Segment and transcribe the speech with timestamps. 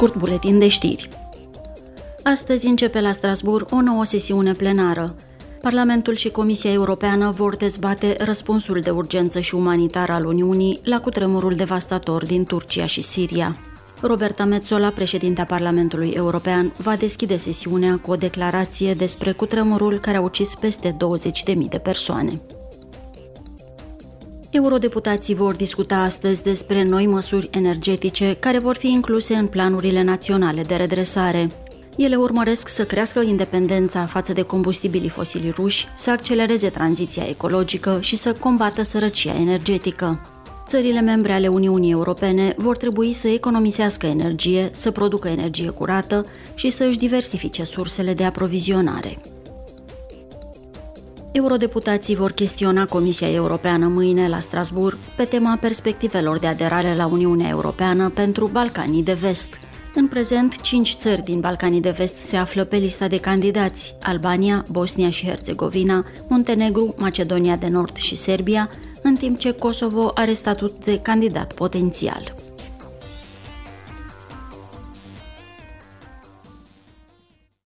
[0.00, 1.08] scurt buletin de știri.
[2.22, 5.14] Astăzi începe la Strasbourg o nouă sesiune plenară.
[5.60, 11.54] Parlamentul și Comisia Europeană vor dezbate răspunsul de urgență și umanitar al Uniunii la cutremurul
[11.54, 13.56] devastator din Turcia și Siria.
[14.00, 20.20] Roberta Metzola, președintea Parlamentului European, va deschide sesiunea cu o declarație despre cutremurul care a
[20.20, 20.96] ucis peste
[21.52, 22.40] 20.000 de persoane.
[24.50, 30.62] Eurodeputații vor discuta astăzi despre noi măsuri energetice care vor fi incluse în planurile naționale
[30.62, 31.50] de redresare.
[31.96, 38.16] Ele urmăresc să crească independența față de combustibilii fosili ruși, să accelereze tranziția ecologică și
[38.16, 40.20] să combată sărăcia energetică.
[40.66, 46.70] Țările membre ale Uniunii Europene vor trebui să economisească energie, să producă energie curată și
[46.70, 49.20] să își diversifice sursele de aprovizionare.
[51.32, 57.48] Eurodeputații vor chestiona Comisia Europeană mâine la Strasbourg pe tema perspectivelor de aderare la Uniunea
[57.48, 59.48] Europeană pentru Balcanii de Vest.
[59.94, 64.64] În prezent, cinci țări din Balcanii de Vest se află pe lista de candidați: Albania,
[64.70, 68.70] Bosnia și Herțegovina, Muntenegru, Macedonia de Nord și Serbia,
[69.02, 72.34] în timp ce Kosovo are statut de candidat potențial.